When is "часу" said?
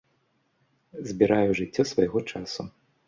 2.33-2.61